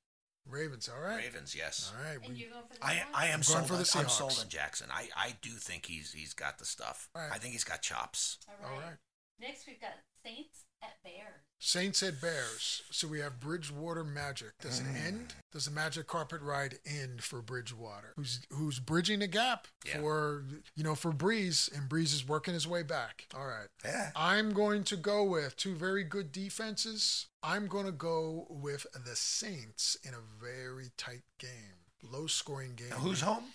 [0.49, 1.17] Ravens, all right.
[1.23, 1.91] Ravens, yes.
[1.97, 2.19] All right.
[2.21, 3.05] And we- you're going for the I, Seahawks?
[3.13, 3.57] I am I'm sold.
[3.59, 4.87] going for on, the I'm sold on Jackson.
[4.91, 7.09] I, I do think he's he's got the stuff.
[7.15, 7.31] All right.
[7.31, 8.37] I think he's got chops.
[8.49, 8.85] All all right.
[8.85, 8.97] right.
[9.39, 11.19] Next we've got Saints at Bears.
[11.59, 12.81] Saints at Bears.
[12.91, 14.51] So we have Bridgewater Magic.
[14.59, 15.05] Does it Mm.
[15.05, 15.33] end?
[15.53, 18.11] Does the Magic carpet ride end for Bridgewater?
[18.17, 20.01] Who's who's bridging the gap Yeah.
[20.01, 20.43] for
[20.75, 23.27] you know for Brees, and Brees is working his way back.
[23.33, 23.69] All right.
[23.85, 24.11] Yeah.
[24.13, 27.27] I'm going to go with two very good defenses.
[27.41, 32.89] I'm going to go with the Saints in a very tight game, low scoring game.
[32.89, 33.53] Now, who's home?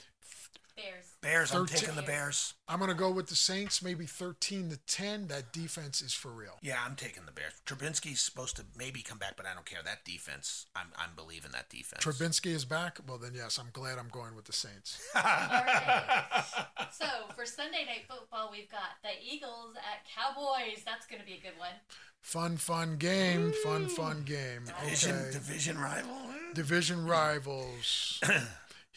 [0.79, 1.05] Bears.
[1.21, 1.53] Bears.
[1.53, 1.81] I'm Thirteen.
[1.81, 2.55] taking the Bears.
[2.69, 5.27] I'm going to go with the Saints, maybe 13 to 10.
[5.29, 6.53] That defense is for real.
[6.63, 7.53] Yeah, I'm taking the Bears.
[7.67, 9.81] Trubisky's supposed to maybe come back, but I don't care.
[9.85, 12.05] That defense, I'm I'm believing that defense.
[12.05, 12.99] Trubisky is back.
[13.07, 15.01] Well, then yes, I'm glad I'm going with the Saints.
[15.17, 16.45] Alright.
[16.93, 20.83] so for Sunday night football, we've got the Eagles at Cowboys.
[20.85, 21.73] That's going to be a good one.
[22.21, 23.53] Fun, fun game.
[23.65, 24.65] Fun, fun game.
[24.85, 25.31] Division Okay.
[25.33, 26.17] division rival.
[26.55, 28.21] Division rivals.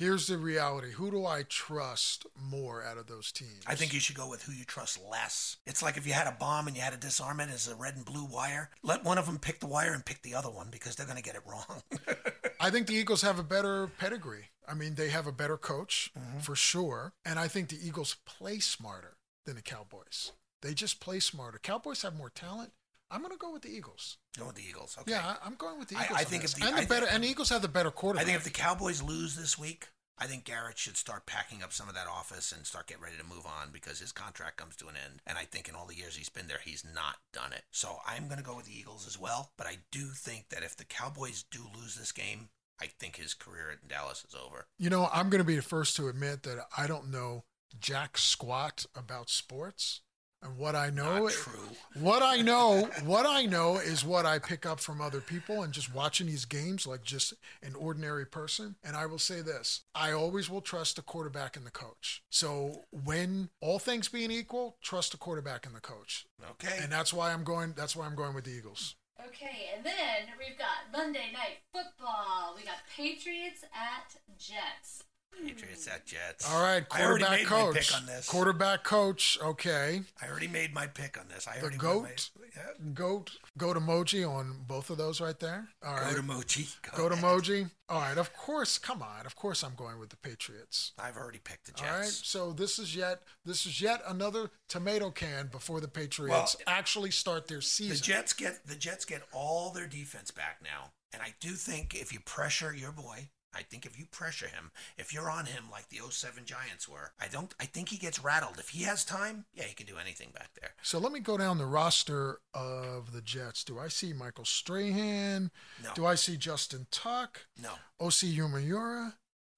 [0.01, 0.93] Here's the reality.
[0.93, 3.61] Who do I trust more out of those teams?
[3.67, 5.57] I think you should go with who you trust less.
[5.67, 7.75] It's like if you had a bomb and you had to disarm it as a
[7.75, 8.71] red and blue wire.
[8.81, 11.17] Let one of them pick the wire and pick the other one because they're going
[11.19, 11.83] to get it wrong.
[12.59, 14.45] I think the Eagles have a better pedigree.
[14.67, 16.39] I mean, they have a better coach Mm-hmm.
[16.39, 17.13] for sure.
[17.23, 20.31] And I think the Eagles play smarter than the Cowboys.
[20.63, 21.59] They just play smarter.
[21.61, 22.71] Cowboys have more talent.
[23.11, 24.17] I'm going to go with the Eagles.
[24.39, 24.97] go with the Eagles.
[25.01, 25.11] Okay.
[25.11, 26.17] Yeah, I- I'm going with the I- Eagles.
[26.17, 26.53] I on think this.
[26.53, 28.23] if the- and the I- better, and the Eagles have the better quarterback.
[28.23, 31.73] I think if the Cowboys lose this week, I think Garrett should start packing up
[31.73, 34.75] some of that office and start getting ready to move on because his contract comes
[34.77, 35.21] to an end.
[35.25, 37.63] And I think in all the years he's been there, he's not done it.
[37.71, 39.51] So I'm going to go with the Eagles as well.
[39.57, 43.33] But I do think that if the Cowboys do lose this game, I think his
[43.33, 44.67] career in Dallas is over.
[44.77, 47.45] You know, I'm going to be the first to admit that I don't know
[47.79, 50.01] jack squat about sports.
[50.43, 51.69] And what I know, Not true.
[51.93, 55.71] what I know, what I know is what I pick up from other people and
[55.71, 58.75] just watching these games like just an ordinary person.
[58.83, 62.23] And I will say this: I always will trust the quarterback and the coach.
[62.31, 66.25] So when all things being equal, trust the quarterback and the coach.
[66.51, 66.79] Okay.
[66.81, 67.73] And that's why I'm going.
[67.77, 68.95] That's why I'm going with the Eagles.
[69.27, 72.55] Okay, and then we've got Monday Night Football.
[72.57, 75.03] We got Patriots at Jets.
[75.45, 76.51] Patriots at Jets.
[76.51, 77.73] All right, I quarterback made coach.
[77.75, 78.27] my pick on this.
[78.27, 79.37] Quarterback coach.
[79.41, 80.01] Okay.
[80.21, 81.47] I already made my pick on this.
[81.47, 82.03] I The already goat?
[82.03, 82.23] Made,
[82.55, 82.91] yeah.
[82.93, 83.31] Goat.
[83.57, 85.67] Go to Moji on both of those right there.
[85.85, 86.11] All right.
[86.11, 86.67] Go to Mochi.
[86.95, 87.25] Go to ahead.
[87.25, 87.71] Moji.
[87.89, 88.17] All right.
[88.17, 88.77] Of course.
[88.77, 89.25] Come on.
[89.25, 90.91] Of course, I'm going with the Patriots.
[90.99, 91.89] I've already picked the Jets.
[91.91, 92.07] All right.
[92.07, 97.47] So this is yet this is yet another tomato can before the Patriots actually start
[97.47, 97.95] their season.
[97.97, 98.01] The.
[98.03, 102.13] Jets get the Jets get all their defense back now, and I do think if
[102.13, 105.89] you pressure your boy, I think if you pressure him, if you're on him like
[105.89, 107.53] the 07 Giants were, I don't.
[107.59, 108.57] I think he gets rattled.
[108.59, 110.71] If he has time, yeah, he can do anything back there.
[110.81, 113.63] so let me go down the roster of the Jets.
[113.63, 115.51] Do I see Michael Strahan?
[115.83, 117.45] No, Do I see Justin Tuck?
[117.61, 117.73] no.
[117.99, 119.13] Osi Umenyiora?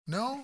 [0.08, 0.44] No?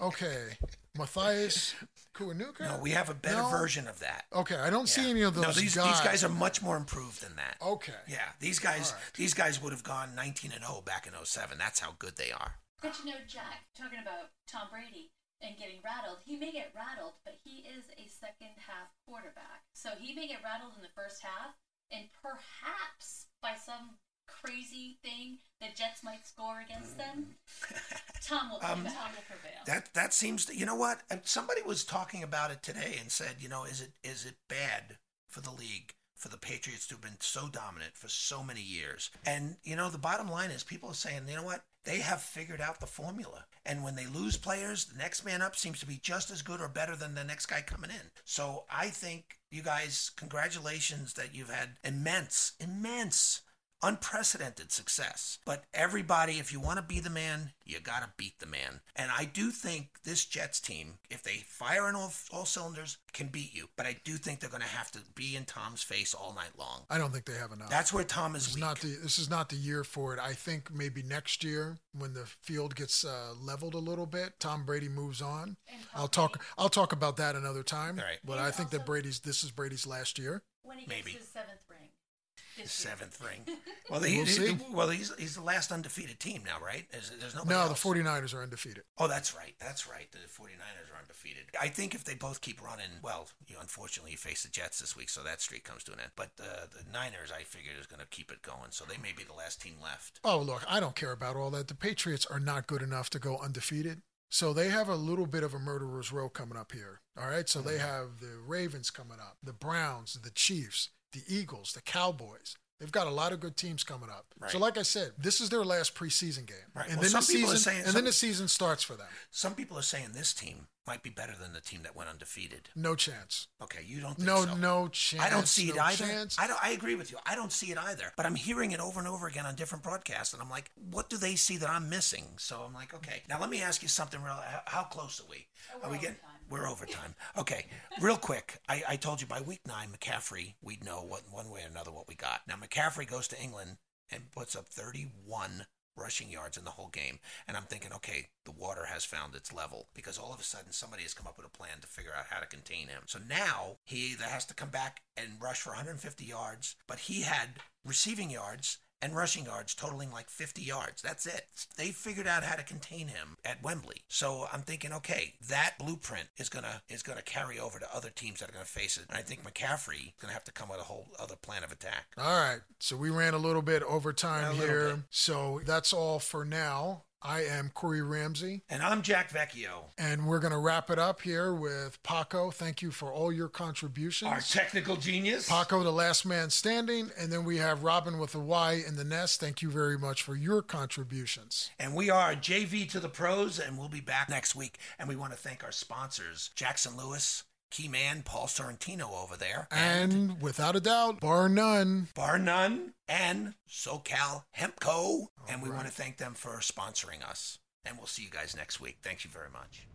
[0.00, 0.56] Okay.
[0.98, 1.74] Mathias
[2.14, 2.60] Kiwanuka?
[2.60, 3.48] No, we have a better No?
[3.50, 4.24] version of that.
[4.32, 5.86] Okay, I don't see any of those no, these, guys.
[5.90, 7.56] these guys are much more improved than that.
[7.62, 7.92] Okay.
[8.08, 9.14] Yeah, these guys All right.
[9.14, 11.58] these guys would have gone 19 and 0 back in 07.
[11.58, 12.54] That's how good they are.
[12.82, 15.10] But you know, Jack, talking about Tom Brady
[15.40, 19.62] and getting rattled, he may get rattled, but he is a second half quarterback.
[19.72, 21.54] So he may get rattled in the first half,
[21.90, 27.36] and perhaps by some crazy thing, the Jets might score against them.
[28.22, 29.60] Tom will, Um, Tom will prevail.
[29.66, 31.02] That that seems to, you know what?
[31.24, 34.98] Somebody was talking about it today and said, you know, is it is it bad
[35.28, 39.10] for the league for the Patriots to have been so dominant for so many years?
[39.26, 41.64] And you know, the bottom line is people are saying, you know what?
[41.84, 43.44] They have figured out the formula.
[43.66, 46.60] And when they lose players, the next man up seems to be just as good
[46.60, 48.10] or better than the next guy coming in.
[48.24, 53.42] So I think you guys, congratulations that you've had immense, immense
[53.88, 55.38] unprecedented success.
[55.44, 58.80] But everybody, if you want to be the man, you got to beat the man.
[58.96, 63.28] And I do think this Jets team, if they fire on all, all cylinders, can
[63.28, 63.68] beat you.
[63.76, 66.58] But I do think they're going to have to be in Tom's face all night
[66.58, 66.82] long.
[66.90, 67.70] I don't think they have enough.
[67.70, 68.64] That's where Tom is This is weak.
[68.64, 70.20] not the this is not the year for it.
[70.20, 74.64] I think maybe next year when the field gets uh, leveled a little bit, Tom
[74.64, 75.56] Brady moves on.
[75.94, 77.96] I'll Tom talk I'll talk about that another time.
[77.96, 78.18] Right.
[78.24, 80.42] But And I think that Brady's this is Brady's last year.
[80.62, 81.12] when he maybe.
[81.12, 81.78] gets his seventh ring.
[81.80, 81.90] His
[82.36, 82.43] This year.
[82.64, 83.44] Seventh ring.
[83.90, 84.56] Well, he, We'll he- see.
[84.72, 86.86] well, he's he's the last undefeated team now, right?
[86.90, 87.84] There's, there's nobody No, the else.
[87.84, 88.84] 49ers are undefeated.
[88.96, 89.54] Oh, that's right.
[89.60, 90.10] That's right.
[90.10, 91.44] The 49ers are undefeated.
[91.60, 94.96] I think if they both keep running, well, you unfortunately you face the Jets this
[94.96, 96.12] week, so that streak comes to an end.
[96.16, 99.12] But uh, the Niners, I figured, is going to keep it going, so they may
[99.14, 100.18] be the last team left.
[100.24, 101.68] Oh, look, I don't care about all that.
[101.68, 104.00] The Patriots are not good enough to go undefeated.
[104.30, 107.02] So they have a little bit of a murderer's row coming up here.
[107.20, 107.48] All right.
[107.50, 107.68] So Mm-hmm.
[107.68, 112.56] they have the Ravens coming up, the Browns, the Chiefs, the Eagles, the Cowboys.
[112.80, 114.26] They've got a lot of good teams coming up.
[114.50, 116.86] So, like I said, this is their last preseason game, Right.
[116.88, 118.96] and Well, then the some people season, saying- and some- then the season starts for
[118.96, 119.06] them.
[119.30, 122.68] Some people are saying this team might be better than the team that went undefeated.
[122.74, 123.46] No chance.
[123.62, 124.54] Okay, you don't think No, so?
[124.56, 125.22] no chance.
[125.22, 126.04] I don't see it either.
[126.04, 126.36] Chance.
[126.38, 126.62] I don't.
[126.62, 127.18] I agree with you.
[127.24, 128.12] I don't see it either.
[128.16, 131.08] But I'm hearing it over and over again on different broadcasts, and I'm like, what
[131.08, 132.36] do they see that I'm missing?
[132.38, 133.22] So I'm like, okay.
[133.28, 134.20] Now let me ask you something.
[134.20, 134.34] Real.
[134.34, 135.46] How, how close are we?
[135.74, 136.16] Oh, are we're getting?
[136.16, 136.33] overtime.
[136.50, 137.14] We're overtime.
[137.38, 137.66] Okay.
[138.00, 138.58] Real quick.
[138.68, 141.90] I, I told you by week nine, McCaffrey, we'd know what one way or another
[141.90, 142.42] what we got.
[142.46, 143.78] Now McCaffrey goes to England
[144.10, 147.18] and puts up 31 rushing yards in the whole game.
[147.46, 150.72] And I'm thinking, okay, the water has found its level because all of a sudden
[150.72, 153.02] somebody has come up with a plan to figure out how to contain him.
[153.06, 157.22] So now he either has to come back and rush for 150 yards, but he
[157.22, 157.50] had
[157.84, 161.02] receiving yards and rushing yards totaling like 50 yards.
[161.02, 161.46] That's it.
[161.76, 164.02] They figured out how to contain him at Wembley.
[164.08, 168.40] So I'm thinking, okay, that blueprint is gonna is gonna carry over to other teams
[168.40, 169.04] that are gonna face it.
[169.10, 171.70] And I think McCaffrey is gonna have to come with a whole other plan of
[171.70, 172.06] attack.
[172.16, 172.60] All right.
[172.80, 174.88] So we ran a little bit overtime A little here.
[174.96, 175.04] bit.
[175.10, 177.04] So that's all for now.
[177.24, 178.64] I am Corey Ramsey.
[178.68, 179.84] And I'm Jack Vecchio.
[179.96, 182.50] And we're going to wrap it up here with Paco.
[182.50, 184.30] Thank you for all your contributions.
[184.30, 185.48] Our technical genius.
[185.48, 187.10] Paco, the last man standing.
[187.18, 189.40] And then we have Robin with a Y in the nest.
[189.40, 191.70] Thank you very much for your contributions.
[191.78, 194.76] And we are JV to the pros, and we'll be back next week.
[194.98, 197.44] And we want to thank our sponsors, Jackson Lewis,
[197.74, 203.54] Key Man, Paul Sorrentino over there, And without a doubt, bar none, Bar None, and
[203.68, 205.30] SoCal Hemp Co.
[205.48, 207.58] And we want to thank them for sponsoring us.
[207.84, 208.98] And we'll see you guys next week.
[209.02, 209.88] Thank you very much.